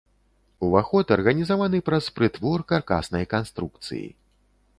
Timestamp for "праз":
1.89-2.07